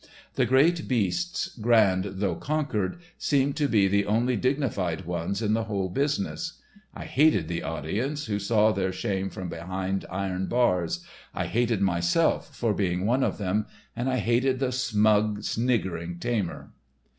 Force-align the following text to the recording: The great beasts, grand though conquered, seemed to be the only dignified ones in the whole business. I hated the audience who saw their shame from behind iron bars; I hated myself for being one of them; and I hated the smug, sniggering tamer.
The 0.33 0.47
great 0.47 0.87
beasts, 0.87 1.49
grand 1.55 2.05
though 2.13 2.33
conquered, 2.33 2.97
seemed 3.19 3.55
to 3.57 3.67
be 3.67 3.87
the 3.87 4.07
only 4.07 4.35
dignified 4.35 5.05
ones 5.05 5.43
in 5.43 5.53
the 5.53 5.65
whole 5.65 5.89
business. 5.89 6.53
I 6.95 7.05
hated 7.05 7.47
the 7.47 7.61
audience 7.61 8.25
who 8.25 8.39
saw 8.39 8.71
their 8.71 8.91
shame 8.91 9.29
from 9.29 9.47
behind 9.47 10.05
iron 10.09 10.47
bars; 10.47 11.05
I 11.35 11.45
hated 11.45 11.81
myself 11.81 12.55
for 12.55 12.73
being 12.73 13.05
one 13.05 13.21
of 13.23 13.37
them; 13.37 13.67
and 13.95 14.09
I 14.09 14.17
hated 14.17 14.57
the 14.59 14.71
smug, 14.71 15.43
sniggering 15.43 16.17
tamer. 16.17 16.71